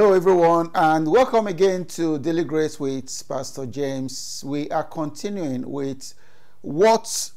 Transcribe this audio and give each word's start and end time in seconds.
Hello, 0.00 0.14
everyone, 0.14 0.70
and 0.74 1.06
welcome 1.06 1.46
again 1.46 1.84
to 1.84 2.18
Daily 2.18 2.42
Grace 2.42 2.80
with 2.80 3.22
Pastor 3.28 3.66
James. 3.66 4.42
We 4.46 4.70
are 4.70 4.82
continuing 4.82 5.70
with 5.70 6.14
what 6.62 7.32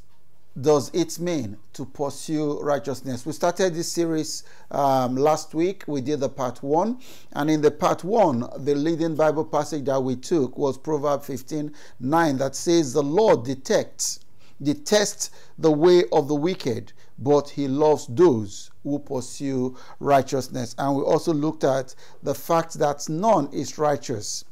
does 0.62 0.90
it 0.94 1.20
mean 1.20 1.58
to 1.74 1.86
pursue 1.86 2.62
righteousness. 2.62 3.26
We 3.26 3.34
started 3.34 3.76
this 3.76 3.92
series 3.92 4.46
um, 4.72 5.18
last 5.18 5.54
week. 5.54 5.84
We 5.88 6.00
did 6.00 6.22
the 6.22 6.30
part 6.30 6.64
one, 6.64 7.00
and 7.34 7.52
in 7.52 7.60
the 7.60 7.70
part 7.70 8.06
one, 8.06 8.48
the 8.60 8.76
leading 8.76 9.16
Bible 9.18 9.44
passage 9.44 9.84
that 9.84 10.00
we 10.00 10.16
took 10.16 10.58
was 10.58 10.78
Proverbs 10.78 11.28
15 11.28 11.70
9 12.00 12.38
that 12.38 12.56
says, 12.56 12.94
The 12.94 13.04
Lord 13.04 13.44
detects, 13.44 14.22
detests 14.62 15.32
the 15.58 15.72
way 15.72 16.06
of 16.14 16.30
the 16.30 16.36
wicked, 16.36 16.94
but 17.24 17.50
he 17.50 17.68
loves 17.68 18.08
those 18.08 18.72
who 18.84 19.00
pursue 19.00 19.78
righteousness. 20.00 20.76
And 20.78 20.96
we 20.96 21.04
also 21.04 21.34
looked 21.34 21.64
at 21.64 21.96
the 22.22 22.36
fact 22.36 22.74
that 22.76 23.08
none 23.10 23.50
is 23.54 23.78
righteous 23.78 24.46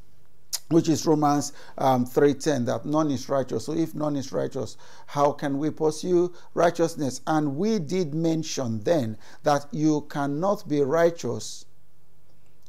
which 0.72 0.88
is 0.88 1.06
Romans 1.06 1.52
um, 1.78 2.06
3.10, 2.06 2.66
that 2.66 2.86
none 2.86 3.12
is 3.12 3.28
righteous. 3.30 3.66
So 3.66 3.74
if 3.74 3.94
none 3.94 4.16
is 4.16 4.32
righteous, 4.32 4.78
how 5.06 5.34
can 5.34 5.58
we 5.58 5.70
pursue 5.70 6.34
righteousness? 6.54 7.22
And 7.28 7.58
we 7.58 7.78
did 7.80 8.14
mention 8.14 8.82
then 8.84 9.18
that 9.44 9.66
you 9.72 10.02
cannot 10.10 10.68
be 10.68 10.82
righteous 10.82 11.66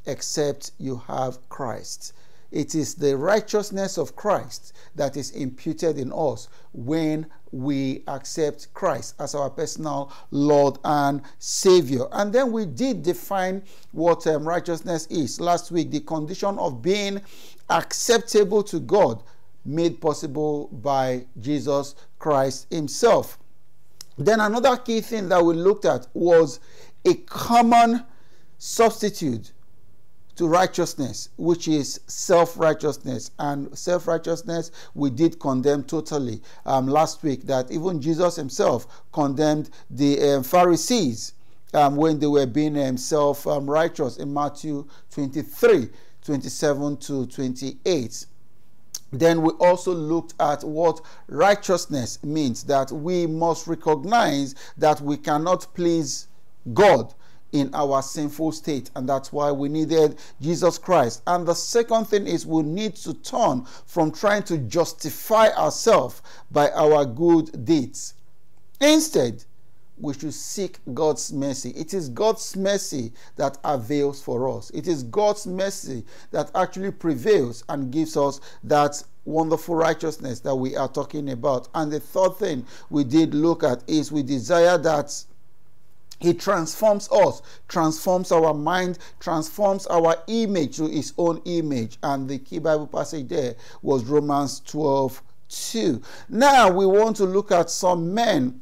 except 0.05 0.71
you 0.77 0.97
have 1.07 1.47
Christ. 1.49 2.13
It 2.53 2.75
is 2.75 2.93
the 2.93 3.17
righteousness 3.17 3.97
of 3.97 4.15
Christ 4.15 4.73
that 4.93 5.17
is 5.17 5.31
imputed 5.31 5.97
in 5.97 6.13
us 6.13 6.47
when 6.71 7.25
we 7.51 8.03
accept 8.07 8.71
Christ 8.75 9.15
as 9.19 9.33
our 9.33 9.49
personal 9.49 10.13
Lord 10.29 10.77
and 10.83 11.23
Savior. 11.39 12.05
And 12.11 12.31
then 12.31 12.51
we 12.51 12.67
did 12.67 13.01
define 13.01 13.63
what 13.91 14.27
um, 14.27 14.47
righteousness 14.47 15.07
is. 15.07 15.41
Last 15.41 15.71
week, 15.71 15.89
the 15.89 16.01
condition 16.01 16.59
of 16.59 16.83
being 16.83 17.21
acceptable 17.71 18.61
to 18.65 18.79
God 18.79 19.23
made 19.65 19.99
possible 19.99 20.67
by 20.67 21.25
Jesus 21.39 21.95
Christ 22.19 22.67
Himself. 22.69 23.39
Then 24.15 24.39
another 24.39 24.77
key 24.77 25.01
thing 25.01 25.27
that 25.29 25.43
we 25.43 25.55
looked 25.55 25.85
at 25.85 26.05
was 26.13 26.59
a 27.03 27.15
common 27.15 28.03
substitute 28.59 29.53
to 30.35 30.47
righteousness, 30.47 31.29
which 31.37 31.67
is 31.67 31.99
self 32.07 32.57
righteousness. 32.57 33.31
And 33.39 33.77
self 33.77 34.07
righteousness 34.07 34.71
we 34.93 35.09
did 35.09 35.39
condemn 35.39 35.83
totally 35.83 36.41
um, 36.65 36.87
last 36.87 37.23
week, 37.23 37.43
that 37.43 37.71
even 37.71 38.01
Jesus 38.01 38.35
himself 38.35 39.03
condemned 39.11 39.69
the 39.89 40.21
um, 40.21 40.43
Pharisees 40.43 41.33
um, 41.73 41.95
when 41.95 42.19
they 42.19 42.27
were 42.27 42.45
being 42.45 42.77
um, 42.81 42.97
self 42.97 43.45
righteous 43.45 44.17
in 44.17 44.33
Matthew 44.33 44.87
23 45.11 45.89
27 46.23 46.97
to 46.97 47.25
28. 47.27 48.25
Then 49.11 49.43
we 49.43 49.51
also 49.59 49.93
looked 49.93 50.33
at 50.39 50.63
what 50.63 51.01
righteousness 51.27 52.23
means 52.23 52.63
that 52.63 52.91
we 52.91 53.27
must 53.27 53.67
recognize 53.67 54.55
that 54.77 55.01
we 55.01 55.17
cannot 55.17 55.67
please 55.75 56.27
God 56.73 57.13
in 57.53 57.73
our 57.73 58.01
sinful 58.01 58.51
state 58.51 58.89
and 58.95 59.07
that's 59.07 59.31
why 59.31 59.51
we 59.51 59.69
needed 59.69 60.19
Jesus 60.41 60.77
Christ. 60.77 61.21
And 61.27 61.47
the 61.47 61.53
second 61.53 62.05
thing 62.05 62.27
is 62.27 62.45
we 62.45 62.63
need 62.63 62.95
to 62.97 63.13
turn 63.13 63.65
from 63.85 64.11
trying 64.11 64.43
to 64.43 64.57
justify 64.57 65.49
ourselves 65.49 66.21
by 66.51 66.69
our 66.71 67.05
good 67.05 67.63
deeds. 67.63 68.15
Instead, 68.81 69.45
we 69.97 70.13
should 70.13 70.33
seek 70.33 70.79
God's 70.93 71.31
mercy. 71.31 71.69
It 71.69 71.93
is 71.93 72.09
God's 72.09 72.55
mercy 72.57 73.13
that 73.35 73.57
avails 73.63 74.21
for 74.21 74.49
us. 74.49 74.71
It 74.71 74.87
is 74.87 75.03
God's 75.03 75.45
mercy 75.45 76.03
that 76.31 76.51
actually 76.55 76.91
prevails 76.91 77.63
and 77.69 77.91
gives 77.91 78.17
us 78.17 78.41
that 78.63 79.01
wonderful 79.25 79.75
righteousness 79.75 80.39
that 80.41 80.55
we 80.55 80.75
are 80.75 80.89
talking 80.89 81.29
about. 81.29 81.69
And 81.75 81.91
the 81.91 81.99
third 81.99 82.35
thing 82.37 82.65
we 82.89 83.03
did 83.03 83.33
look 83.33 83.63
at 83.63 83.83
is 83.87 84.11
we 84.11 84.23
desire 84.23 84.77
that 84.79 85.23
he 86.23 86.33
transforms 86.33 87.09
us, 87.11 87.41
transforms 87.67 88.31
our 88.31 88.53
mind, 88.53 88.97
transforms 89.19 89.85
our 89.87 90.15
image 90.27 90.77
to 90.77 90.87
his 90.87 91.11
own 91.17 91.41
image. 91.43 91.97
And 92.01 92.29
the 92.29 92.39
key 92.39 92.59
Bible 92.59 92.87
passage 92.87 93.27
there 93.27 93.55
was 93.81 94.05
Romans 94.05 94.61
12 94.61 95.21
2. 95.49 96.01
Now 96.29 96.71
we 96.71 96.85
want 96.85 97.17
to 97.17 97.25
look 97.25 97.51
at 97.51 97.69
some 97.69 98.13
men 98.13 98.61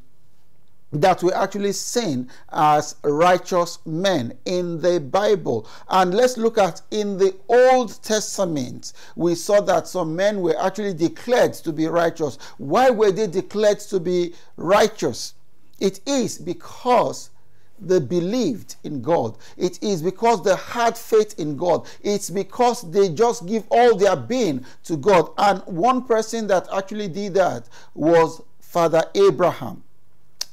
that 0.91 1.22
were 1.22 1.35
actually 1.35 1.73
seen 1.73 2.31
as 2.51 2.95
righteous 3.03 3.78
men 3.85 4.35
in 4.45 4.81
the 4.81 4.99
Bible. 4.99 5.67
And 5.88 6.16
let's 6.16 6.38
look 6.38 6.57
at 6.57 6.81
in 6.89 7.19
the 7.19 7.35
Old 7.47 8.01
Testament, 8.01 8.93
we 9.16 9.35
saw 9.35 9.61
that 9.61 9.88
some 9.88 10.16
men 10.16 10.41
were 10.41 10.59
actually 10.59 10.95
declared 10.95 11.53
to 11.53 11.72
be 11.72 11.85
righteous. 11.85 12.39
Why 12.57 12.89
were 12.89 13.11
they 13.11 13.28
declared 13.28 13.81
to 13.81 13.99
be 13.99 14.33
righteous? 14.57 15.35
It 15.79 15.99
is 16.07 16.39
because 16.39 17.29
they 17.81 17.99
believed 17.99 18.75
in 18.83 19.01
God. 19.01 19.37
It 19.57 19.81
is 19.81 20.01
because 20.01 20.43
they 20.43 20.55
had 20.55 20.97
faith 20.97 21.39
in 21.39 21.57
God. 21.57 21.87
It's 22.01 22.29
because 22.29 22.89
they 22.91 23.09
just 23.09 23.45
give 23.45 23.63
all 23.69 23.95
their 23.95 24.15
being 24.15 24.65
to 24.85 24.97
God. 24.97 25.31
And 25.37 25.61
one 25.65 26.05
person 26.05 26.47
that 26.47 26.67
actually 26.73 27.07
did 27.07 27.33
that 27.35 27.67
was 27.93 28.41
Father 28.59 29.03
Abraham. 29.15 29.83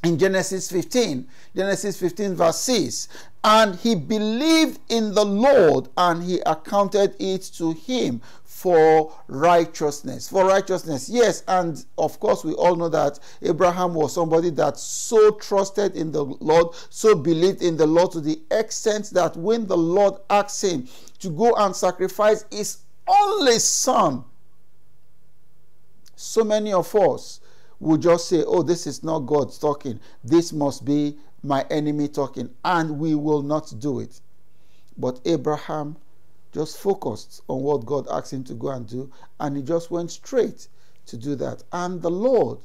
In 0.04 0.16
Genesis 0.16 0.70
15, 0.70 1.26
Genesis 1.56 1.98
15, 1.98 2.34
verse 2.36 2.58
6, 2.60 3.08
and 3.42 3.74
he 3.76 3.94
believed 3.94 4.78
in 4.88 5.14
the 5.14 5.24
Lord 5.24 5.88
and 5.96 6.22
he 6.22 6.40
accounted 6.46 7.16
it 7.18 7.42
to 7.56 7.72
him 7.72 8.20
for 8.58 9.12
righteousness. 9.28 10.28
For 10.28 10.44
righteousness, 10.44 11.08
yes. 11.08 11.44
And 11.46 11.84
of 11.96 12.18
course, 12.18 12.42
we 12.42 12.54
all 12.54 12.74
know 12.74 12.88
that 12.88 13.20
Abraham 13.40 13.94
was 13.94 14.12
somebody 14.12 14.50
that 14.50 14.76
so 14.76 15.30
trusted 15.32 15.94
in 15.94 16.10
the 16.10 16.24
Lord, 16.24 16.74
so 16.90 17.14
believed 17.14 17.62
in 17.62 17.76
the 17.76 17.86
Lord 17.86 18.10
to 18.12 18.20
the 18.20 18.40
extent 18.50 19.10
that 19.10 19.36
when 19.36 19.68
the 19.68 19.76
Lord 19.76 20.14
asked 20.28 20.64
him 20.64 20.88
to 21.20 21.30
go 21.30 21.54
and 21.54 21.74
sacrifice 21.74 22.46
his 22.50 22.78
only 23.06 23.60
son, 23.60 24.24
so 26.16 26.42
many 26.42 26.72
of 26.72 26.92
us 26.96 27.38
would 27.78 28.02
just 28.02 28.28
say, 28.28 28.42
Oh, 28.44 28.64
this 28.64 28.88
is 28.88 29.04
not 29.04 29.20
God 29.20 29.52
talking. 29.60 30.00
This 30.24 30.52
must 30.52 30.84
be 30.84 31.16
my 31.44 31.64
enemy 31.70 32.08
talking. 32.08 32.50
And 32.64 32.98
we 32.98 33.14
will 33.14 33.42
not 33.42 33.72
do 33.78 34.00
it. 34.00 34.20
But 34.96 35.20
Abraham 35.24 35.96
just 36.58 36.78
focused 36.78 37.40
on 37.46 37.62
what 37.62 37.86
God 37.86 38.08
asked 38.10 38.32
him 38.32 38.42
to 38.42 38.54
go 38.54 38.70
and 38.70 38.84
do, 38.84 39.08
and 39.38 39.56
he 39.56 39.62
just 39.62 39.92
went 39.92 40.10
straight 40.10 40.66
to 41.06 41.16
do 41.16 41.36
that. 41.36 41.62
And 41.72 42.02
the 42.02 42.10
Lord 42.10 42.58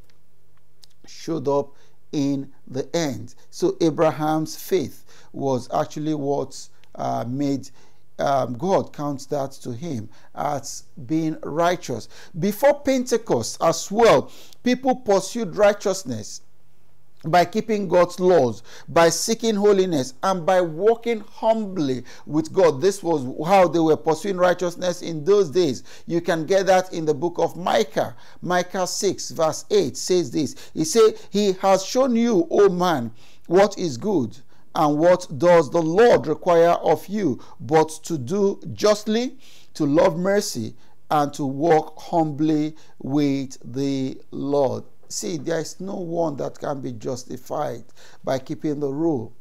showed 1.05 1.47
up 1.47 1.75
in 2.11 2.51
the 2.65 2.89
end. 2.95 3.35
So 3.51 3.77
Abraham's 3.81 4.55
faith 4.55 5.05
was 5.31 5.69
actually 5.71 6.15
what 6.15 6.67
uh, 6.95 7.25
made 7.27 7.69
um, 8.17 8.57
God 8.57 8.93
counts 8.93 9.27
that 9.27 9.51
to 9.63 9.73
him 9.73 10.09
as 10.33 10.85
being 11.05 11.37
righteous. 11.43 12.09
Before 12.39 12.79
Pentecost 12.79 13.61
as 13.61 13.91
well, 13.91 14.31
people 14.63 14.95
pursued 14.95 15.55
righteousness 15.55 16.41
by 17.25 17.45
keeping 17.45 17.87
God's 17.87 18.19
laws, 18.19 18.63
by 18.89 19.09
seeking 19.09 19.55
holiness, 19.55 20.13
and 20.23 20.45
by 20.45 20.59
walking 20.61 21.21
humbly 21.21 22.03
with 22.25 22.51
God. 22.51 22.81
This 22.81 23.01
was 23.01 23.25
how 23.47 23.67
they 23.67 23.79
were 23.79 23.97
pursuing 23.97 24.37
righteousness 24.37 25.01
in 25.01 25.23
those 25.23 25.49
days. 25.49 25.83
You 26.05 26.21
can 26.21 26.45
get 26.45 26.65
that 26.65 26.91
in 26.91 27.05
the 27.05 27.13
book 27.13 27.35
of 27.37 27.55
Micah. 27.55 28.15
Micah 28.41 28.87
6, 28.87 29.31
verse 29.31 29.65
8 29.71 29.95
says 29.95 30.31
this 30.31 30.71
He 30.73 30.83
said, 30.83 31.13
He 31.29 31.53
has 31.53 31.85
shown 31.85 32.15
you, 32.15 32.47
O 32.51 32.69
man, 32.69 33.11
what 33.47 33.77
is 33.77 33.97
good. 33.97 34.37
And 34.75 34.97
what 34.97 35.27
does 35.37 35.69
the 35.69 35.81
Lord 35.81 36.25
require 36.25 36.71
of 36.71 37.05
you 37.07 37.39
but 37.59 37.89
to 38.03 38.17
do 38.17 38.59
justly, 38.73 39.37
to 39.75 39.85
love 39.85 40.17
mercy, 40.17 40.75
and 41.11 41.31
to 41.35 41.45
walk 41.45 41.99
humbly 41.99 42.75
with 42.99 43.57
the 43.63 44.19
Lord? 44.31 44.83
See, 45.13 45.37
there 45.37 45.59
is 45.59 45.79
no 45.79 45.97
one 45.97 46.37
that 46.37 46.57
can 46.57 46.81
be 46.81 46.91
justified 46.91 47.83
by 48.23 48.39
keeping 48.39 48.79
the 48.79 48.91
rule. 48.91 49.35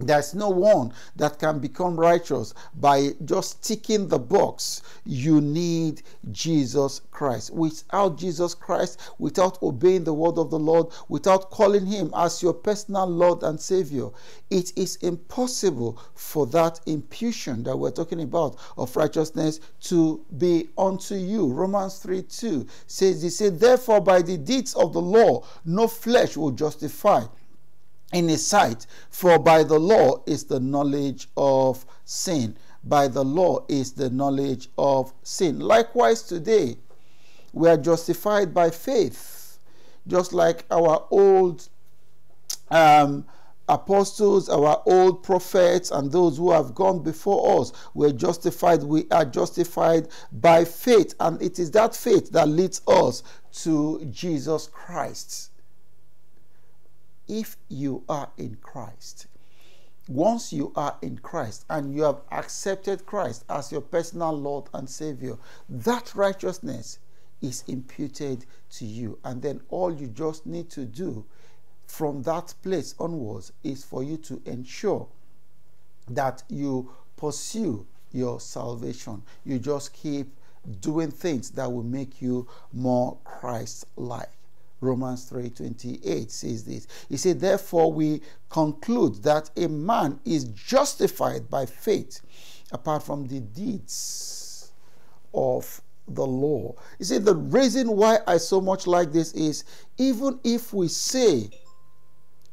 There's 0.00 0.34
no 0.34 0.48
one 0.48 0.94
that 1.16 1.38
can 1.38 1.58
become 1.58 2.00
righteous 2.00 2.54
by 2.74 3.10
just 3.26 3.62
ticking 3.62 4.08
the 4.08 4.18
box. 4.18 4.80
You 5.04 5.42
need 5.42 6.02
Jesus 6.32 7.02
Christ. 7.10 7.52
Without 7.52 8.16
Jesus 8.16 8.54
Christ, 8.54 8.98
without 9.18 9.62
obeying 9.62 10.04
the 10.04 10.14
word 10.14 10.38
of 10.38 10.50
the 10.50 10.58
Lord, 10.58 10.86
without 11.08 11.50
calling 11.50 11.84
Him 11.84 12.10
as 12.16 12.42
your 12.42 12.54
personal 12.54 13.06
Lord 13.06 13.42
and 13.42 13.60
Savior, 13.60 14.08
it 14.48 14.72
is 14.74 14.96
impossible 14.96 16.00
for 16.14 16.46
that 16.46 16.80
imputation 16.86 17.62
that 17.64 17.76
we're 17.76 17.90
talking 17.90 18.22
about 18.22 18.56
of 18.78 18.96
righteousness 18.96 19.60
to 19.82 20.24
be 20.38 20.70
unto 20.78 21.14
you. 21.14 21.52
Romans 21.52 21.98
3 21.98 22.22
2 22.22 22.66
says, 22.86 23.20
He 23.22 23.28
said, 23.28 23.60
Therefore, 23.60 24.00
by 24.00 24.22
the 24.22 24.38
deeds 24.38 24.74
of 24.74 24.94
the 24.94 25.02
law, 25.02 25.44
no 25.66 25.86
flesh 25.86 26.38
will 26.38 26.52
justify 26.52 27.24
in 28.12 28.28
his 28.28 28.46
sight, 28.46 28.86
for 29.10 29.38
by 29.38 29.62
the 29.62 29.78
law 29.78 30.22
is 30.26 30.44
the 30.44 30.60
knowledge 30.60 31.28
of 31.36 31.84
sin. 32.04 32.56
by 32.84 33.06
the 33.08 33.24
law 33.24 33.64
is 33.68 33.92
the 33.92 34.08
knowledge 34.10 34.68
of 34.78 35.12
sin. 35.22 35.60
Likewise, 35.60 36.22
today, 36.22 36.76
we 37.52 37.68
are 37.68 37.76
justified 37.76 38.54
by 38.54 38.70
faith, 38.70 39.58
just 40.06 40.32
like 40.32 40.64
our 40.70 41.06
old 41.10 41.68
um, 42.70 43.24
apostles, 43.68 44.48
our 44.48 44.82
old 44.86 45.22
prophets, 45.22 45.90
and 45.90 46.10
those 46.10 46.38
who 46.38 46.50
have 46.50 46.74
gone 46.74 47.02
before 47.02 47.60
us 47.60 47.72
were 47.94 48.12
justified. 48.12 48.82
We 48.82 49.06
are 49.10 49.24
justified 49.24 50.08
by 50.32 50.64
faith, 50.64 51.14
and 51.20 51.40
it 51.42 51.58
is 51.58 51.70
that 51.72 51.94
faith 51.94 52.30
that 52.30 52.48
leads 52.48 52.80
us 52.86 53.22
to 53.62 54.04
Jesus 54.10 54.68
Christ. 54.72 55.49
If 57.32 57.56
you 57.68 58.02
are 58.08 58.28
in 58.36 58.56
Christ, 58.56 59.28
once 60.08 60.52
you 60.52 60.72
are 60.74 60.96
in 61.00 61.18
Christ 61.18 61.64
and 61.70 61.94
you 61.94 62.02
have 62.02 62.22
accepted 62.32 63.06
Christ 63.06 63.44
as 63.48 63.70
your 63.70 63.82
personal 63.82 64.32
Lord 64.32 64.64
and 64.74 64.90
Savior, 64.90 65.38
that 65.68 66.12
righteousness 66.16 66.98
is 67.40 67.62
imputed 67.68 68.46
to 68.70 68.84
you. 68.84 69.20
And 69.22 69.42
then 69.42 69.60
all 69.68 69.94
you 69.94 70.08
just 70.08 70.44
need 70.44 70.70
to 70.70 70.84
do 70.84 71.24
from 71.86 72.24
that 72.24 72.52
place 72.64 72.96
onwards 72.98 73.52
is 73.62 73.84
for 73.84 74.02
you 74.02 74.16
to 74.16 74.42
ensure 74.44 75.06
that 76.08 76.42
you 76.48 76.90
pursue 77.16 77.86
your 78.10 78.40
salvation. 78.40 79.22
You 79.44 79.60
just 79.60 79.92
keep 79.92 80.34
doing 80.80 81.12
things 81.12 81.50
that 81.50 81.70
will 81.70 81.84
make 81.84 82.20
you 82.20 82.48
more 82.72 83.18
Christ 83.22 83.86
like. 83.94 84.30
Romans 84.80 85.28
3:28 85.30 86.30
says 86.30 86.64
this. 86.64 86.86
He 87.08 87.16
said, 87.16 87.40
Therefore, 87.40 87.92
we 87.92 88.22
conclude 88.48 89.22
that 89.22 89.50
a 89.56 89.68
man 89.68 90.20
is 90.24 90.44
justified 90.44 91.50
by 91.50 91.66
faith 91.66 92.20
apart 92.72 93.02
from 93.02 93.26
the 93.26 93.40
deeds 93.40 94.72
of 95.34 95.82
the 96.08 96.26
law. 96.26 96.74
You 96.98 97.04
see, 97.04 97.18
the 97.18 97.36
reason 97.36 97.96
why 97.96 98.18
I 98.26 98.38
so 98.38 98.60
much 98.60 98.86
like 98.86 99.12
this 99.12 99.32
is 99.32 99.64
even 99.98 100.40
if 100.44 100.72
we 100.72 100.88
say, 100.88 101.50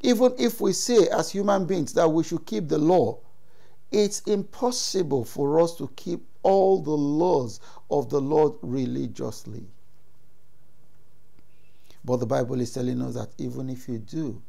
even 0.01 0.33
if 0.37 0.61
we 0.61 0.73
say 0.73 1.07
as 1.07 1.31
human 1.31 1.65
beings 1.65 1.93
that 1.93 2.09
we 2.09 2.23
should 2.23 2.45
keep 2.45 2.67
the 2.67 2.77
law, 2.77 3.19
it's 3.91 4.19
impossible 4.21 5.23
for 5.23 5.59
us 5.59 5.75
to 5.77 5.89
keep 5.95 6.27
all 6.43 6.81
the 6.81 6.91
laws 6.91 7.59
of 7.89 8.09
the 8.09 8.19
Lord 8.19 8.53
religiously. 8.61 9.65
But 12.07 12.21
the 12.21 12.25
Bible 12.25 12.61
is 12.61 12.71
telling 12.71 13.01
us 13.01 13.15
that 13.15 13.33
even 13.37 13.69
if 13.69 13.89
you 13.89 13.97
do, 13.97 14.41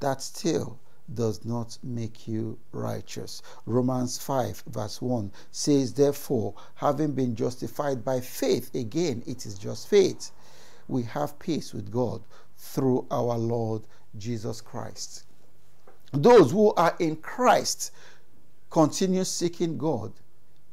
that 0.00 0.20
still 0.20 0.80
does 1.14 1.44
not 1.44 1.78
make 1.84 2.26
you 2.26 2.58
righteous. 2.72 3.42
Romans 3.64 4.18
5, 4.18 4.64
verse 4.66 5.00
1 5.00 5.30
says, 5.52 5.92
Therefore, 5.92 6.52
having 6.74 7.12
been 7.12 7.36
justified 7.36 8.04
by 8.04 8.18
faith, 8.18 8.74
again, 8.74 9.22
it 9.24 9.46
is 9.46 9.56
just 9.56 9.86
faith, 9.86 10.32
we 10.88 11.04
have 11.04 11.38
peace 11.38 11.72
with 11.72 11.92
God 11.92 12.24
through 12.56 13.06
our 13.12 13.38
Lord 13.38 13.82
Jesus 14.18 14.60
Christ. 14.60 15.26
Those 16.10 16.50
who 16.50 16.74
are 16.74 16.96
in 16.98 17.14
Christ 17.14 17.92
continue 18.68 19.22
seeking 19.22 19.78
God 19.78 20.12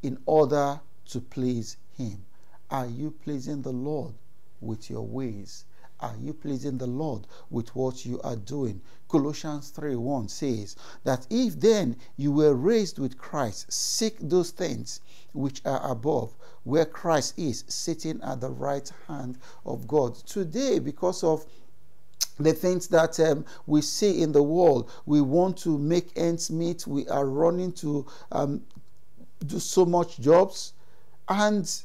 in 0.02 0.18
order 0.26 0.80
to 1.10 1.22
please 1.22 1.78
Him. 1.96 2.26
Are 2.72 2.88
you 2.88 3.12
pleasing 3.24 3.62
the 3.62 3.72
Lord 3.72 4.16
with 4.62 4.90
your 4.90 5.06
ways? 5.06 5.66
Are 6.00 6.16
you 6.22 6.34
pleasing 6.34 6.78
the 6.78 6.88
Lord 6.88 7.26
with 7.50 7.76
what 7.76 8.06
you 8.06 8.22
are 8.22 8.36
doing? 8.36 8.82
Colossians 9.08 9.70
3 9.70 9.96
1 9.96 10.28
says 10.28 10.76
that 11.04 11.26
if 11.30 11.60
then 11.60 11.96
you 12.18 12.32
were 12.32 12.54
raised 12.54 13.00
with 13.00 13.18
Christ, 13.18 13.72
seek 13.72 14.18
those 14.20 14.52
things 14.52 15.02
which 15.34 15.62
are 15.66 15.90
above, 15.90 16.36
where 16.64 16.86
Christ 16.86 17.34
is 17.38 17.64
sitting 17.68 18.22
at 18.22 18.42
the 18.42 18.50
right 18.50 18.92
hand 19.08 19.40
of 19.66 19.88
God. 19.88 20.16
Today, 20.16 20.80
because 20.80 21.24
of 21.24 21.46
the 22.40 22.54
things 22.54 22.88
that 22.90 23.20
um, 23.20 23.46
we 23.66 23.82
see 23.82 24.22
in 24.22 24.32
the 24.32 24.44
world, 24.44 24.92
we 25.06 25.22
want 25.22 25.58
to 25.58 25.78
make 25.78 26.12
ends 26.16 26.52
meet, 26.52 26.86
we 26.86 27.08
are 27.08 27.26
running 27.26 27.72
to 27.74 28.06
um, 28.32 28.62
do 29.46 29.60
so 29.60 29.86
much 29.86 30.20
jobs, 30.20 30.74
and 31.30 31.82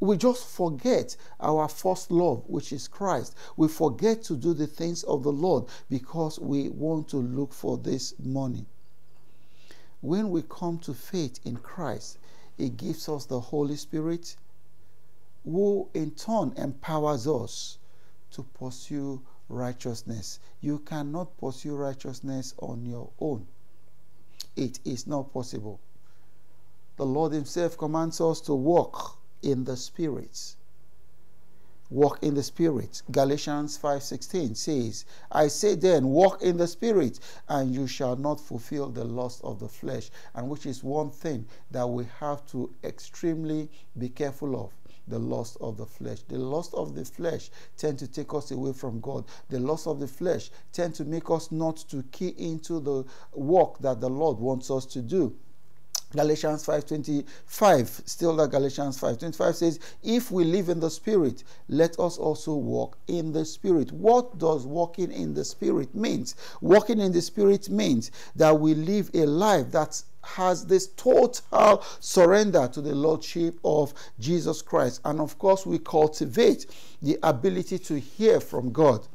we 0.00 0.16
just 0.16 0.46
forget 0.48 1.16
our 1.40 1.68
first 1.68 2.10
love, 2.10 2.44
which 2.46 2.72
is 2.72 2.88
Christ. 2.88 3.36
We 3.56 3.68
forget 3.68 4.22
to 4.24 4.36
do 4.36 4.52
the 4.52 4.66
things 4.66 5.02
of 5.04 5.22
the 5.22 5.32
Lord 5.32 5.66
because 5.88 6.38
we 6.38 6.68
want 6.68 7.08
to 7.08 7.16
look 7.18 7.52
for 7.52 7.78
this 7.78 8.14
money. 8.18 8.66
When 10.00 10.30
we 10.30 10.42
come 10.42 10.78
to 10.80 10.94
faith 10.94 11.40
in 11.44 11.56
Christ, 11.56 12.18
it 12.58 12.76
gives 12.76 13.08
us 13.08 13.24
the 13.24 13.40
Holy 13.40 13.76
Spirit, 13.76 14.36
who 15.44 15.88
in 15.94 16.10
turn 16.10 16.52
empowers 16.56 17.26
us 17.26 17.78
to 18.32 18.42
pursue 18.42 19.22
righteousness. 19.48 20.40
You 20.60 20.80
cannot 20.80 21.36
pursue 21.38 21.76
righteousness 21.76 22.54
on 22.58 22.84
your 22.84 23.10
own, 23.20 23.46
it 24.56 24.80
is 24.84 25.06
not 25.06 25.32
possible. 25.32 25.80
The 26.96 27.06
Lord 27.06 27.32
Himself 27.32 27.76
commands 27.76 28.20
us 28.20 28.40
to 28.42 28.54
walk 28.54 29.18
in 29.44 29.64
the 29.64 29.76
Spirit. 29.76 30.56
Walk 31.90 32.22
in 32.22 32.34
the 32.34 32.42
Spirit. 32.42 33.02
Galatians 33.10 33.78
5:16 33.78 34.56
says, 34.56 35.04
I 35.30 35.48
say 35.48 35.74
then, 35.74 36.08
walk 36.08 36.42
in 36.42 36.56
the 36.56 36.66
Spirit, 36.66 37.20
and 37.48 37.74
you 37.74 37.86
shall 37.86 38.16
not 38.16 38.40
fulfill 38.40 38.88
the 38.88 39.04
lust 39.04 39.42
of 39.44 39.60
the 39.60 39.68
flesh. 39.68 40.10
And 40.34 40.48
which 40.48 40.64
is 40.64 40.82
one 40.82 41.10
thing 41.10 41.46
that 41.70 41.86
we 41.86 42.06
have 42.18 42.44
to 42.46 42.74
extremely 42.82 43.70
be 43.98 44.08
careful 44.08 44.60
of 44.60 44.72
the 45.06 45.18
lust 45.18 45.58
of 45.60 45.76
the 45.76 45.86
flesh. 45.86 46.22
The 46.22 46.38
lust 46.38 46.72
of 46.74 46.94
the 46.94 47.04
flesh 47.04 47.50
tend 47.76 47.98
to 47.98 48.08
take 48.08 48.32
us 48.32 48.50
away 48.50 48.72
from 48.72 49.00
God. 49.00 49.26
The 49.50 49.60
lust 49.60 49.86
of 49.86 50.00
the 50.00 50.08
flesh 50.08 50.50
tend 50.72 50.94
to 50.94 51.04
make 51.04 51.30
us 51.30 51.52
not 51.52 51.76
to 51.90 52.02
key 52.04 52.34
into 52.38 52.80
the 52.80 53.04
work 53.34 53.78
that 53.80 54.00
the 54.00 54.08
Lord 54.08 54.38
wants 54.38 54.70
us 54.70 54.86
to 54.86 55.02
do. 55.02 55.36
Galatians 56.14 56.64
5:25 56.64 58.02
still 58.06 58.36
that 58.36 58.50
Galatians 58.50 58.96
5:25 58.98 59.56
says 59.56 59.80
if 60.02 60.30
we 60.30 60.44
live 60.44 60.68
in 60.68 60.78
the 60.78 60.90
spirit 60.90 61.42
let 61.68 61.98
us 61.98 62.18
also 62.18 62.54
walk 62.54 62.96
in 63.08 63.32
the 63.32 63.44
spirit. 63.44 63.90
What 63.90 64.38
does 64.38 64.64
walking 64.64 65.10
in 65.10 65.34
the 65.34 65.44
spirit 65.44 65.94
means? 65.94 66.36
Walking 66.60 67.00
in 67.00 67.10
the 67.10 67.20
spirit 67.20 67.68
means 67.68 68.12
that 68.36 68.58
we 68.58 68.74
live 68.74 69.10
a 69.12 69.26
life 69.26 69.72
that 69.72 70.02
has 70.22 70.64
this 70.66 70.86
total 70.96 71.82
surrender 72.00 72.68
to 72.68 72.80
the 72.80 72.94
lordship 72.94 73.58
of 73.64 73.92
Jesus 74.20 74.62
Christ. 74.62 75.00
And 75.04 75.20
of 75.20 75.38
course 75.38 75.66
we 75.66 75.78
cultivate 75.78 76.66
the 77.02 77.18
ability 77.22 77.78
to 77.80 77.98
hear 77.98 78.40
from 78.40 78.72
God. 78.72 79.06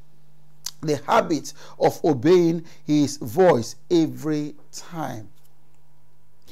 The 0.82 0.98
habit 1.08 1.54
of 1.80 2.04
obeying 2.04 2.66
his 2.86 3.18
voice 3.18 3.76
every 3.90 4.56
time 4.72 5.30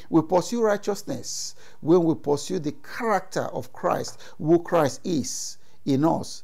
we 0.09 0.21
pursue 0.21 0.61
righteousness 0.61 1.55
when 1.81 2.03
we 2.03 2.15
pursue 2.15 2.59
the 2.59 2.73
character 2.97 3.45
of 3.45 3.73
Christ, 3.73 4.19
who 4.37 4.59
Christ 4.59 5.01
is 5.03 5.57
in 5.85 6.05
us. 6.05 6.43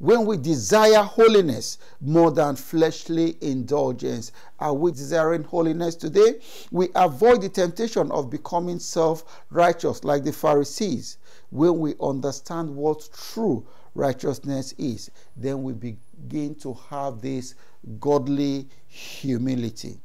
When 0.00 0.26
we 0.26 0.36
desire 0.36 1.02
holiness 1.02 1.76
more 2.00 2.30
than 2.30 2.54
fleshly 2.54 3.36
indulgence, 3.40 4.30
are 4.60 4.72
we 4.72 4.92
desiring 4.92 5.42
holiness 5.42 5.96
today? 5.96 6.38
We 6.70 6.88
avoid 6.94 7.42
the 7.42 7.48
temptation 7.48 8.12
of 8.12 8.30
becoming 8.30 8.78
self 8.78 9.42
righteous 9.50 10.04
like 10.04 10.22
the 10.22 10.32
Pharisees. 10.32 11.18
When 11.50 11.80
we 11.80 11.94
understand 12.00 12.76
what 12.76 13.08
true 13.12 13.66
righteousness 13.96 14.72
is, 14.78 15.10
then 15.36 15.64
we 15.64 15.72
begin 15.72 16.54
to 16.56 16.74
have 16.90 17.20
this 17.20 17.56
godly 17.98 18.68
humility. 18.86 20.00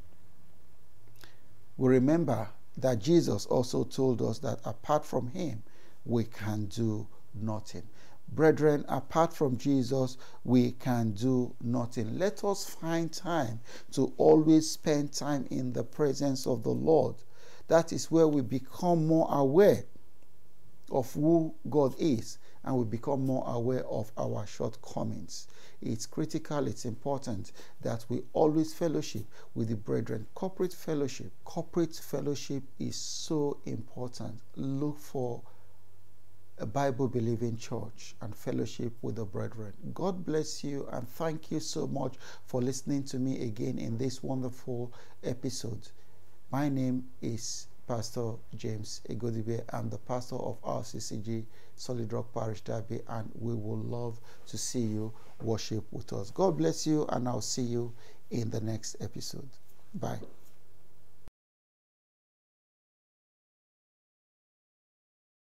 We 1.77 1.89
remember 1.89 2.47
that 2.77 2.99
Jesus 2.99 3.45
also 3.45 3.83
told 3.83 4.21
us 4.21 4.39
that 4.39 4.59
apart 4.65 5.05
from 5.05 5.27
him, 5.27 5.63
we 6.05 6.23
can 6.23 6.65
do 6.65 7.07
nothing. 7.33 7.83
Brethren, 8.31 8.83
apart 8.87 9.33
from 9.33 9.57
Jesus, 9.57 10.17
we 10.43 10.71
can 10.71 11.11
do 11.11 11.53
nothing. 11.61 12.17
Let 12.17 12.43
us 12.43 12.65
find 12.65 13.11
time 13.11 13.59
to 13.91 14.13
always 14.17 14.69
spend 14.69 15.13
time 15.13 15.45
in 15.51 15.73
the 15.73 15.83
presence 15.83 16.47
of 16.47 16.63
the 16.63 16.71
Lord. 16.71 17.15
That 17.67 17.93
is 17.93 18.09
where 18.09 18.27
we 18.27 18.41
become 18.41 19.05
more 19.05 19.27
aware 19.29 19.83
of 20.89 21.13
who 21.13 21.53
God 21.69 21.95
is 21.99 22.37
and 22.63 22.77
we 22.77 22.85
become 22.85 23.25
more 23.25 23.43
aware 23.47 23.85
of 23.87 24.11
our 24.17 24.45
shortcomings. 24.47 25.47
It's 25.81 26.05
critical, 26.05 26.67
it's 26.67 26.85
important 26.85 27.51
that 27.81 28.05
we 28.09 28.23
always 28.33 28.73
fellowship 28.73 29.25
with 29.53 29.69
the 29.69 29.75
brethren. 29.75 30.27
Corporate 30.33 30.73
fellowship, 30.73 31.31
corporate 31.43 31.95
fellowship 31.95 32.63
is 32.79 32.95
so 32.95 33.57
important. 33.65 34.39
Look 34.55 34.97
for 34.99 35.41
a 36.59 36.65
Bible 36.65 37.07
believing 37.07 37.57
church 37.57 38.15
and 38.21 38.35
fellowship 38.35 38.93
with 39.01 39.15
the 39.15 39.25
brethren. 39.25 39.73
God 39.93 40.25
bless 40.25 40.63
you 40.63 40.87
and 40.91 41.07
thank 41.07 41.51
you 41.51 41.59
so 41.59 41.87
much 41.87 42.13
for 42.45 42.61
listening 42.61 43.03
to 43.05 43.19
me 43.19 43.43
again 43.43 43.79
in 43.79 43.97
this 43.97 44.23
wonderful 44.23 44.93
episode. 45.23 45.89
My 46.51 46.69
name 46.69 47.05
is 47.21 47.67
Pastor 47.87 48.33
James 48.55 49.01
Igodibe. 49.09 49.63
I'm 49.73 49.89
the 49.89 49.97
pastor 49.97 50.35
of 50.35 50.61
RCCG 50.61 51.45
Solid 51.75 52.13
Rock 52.13 52.33
Parish 52.33 52.61
Derby, 52.61 53.01
and 53.07 53.31
we 53.35 53.53
would 53.53 53.85
love 53.85 54.19
to 54.47 54.57
see 54.57 54.81
you 54.81 55.13
worship 55.41 55.85
with 55.91 56.13
us. 56.13 56.31
God 56.31 56.57
bless 56.57 56.87
you, 56.87 57.05
and 57.09 57.27
I'll 57.27 57.41
see 57.41 57.63
you 57.63 57.93
in 58.31 58.49
the 58.49 58.61
next 58.61 58.95
episode. 59.01 59.49
Bye. 59.93 60.19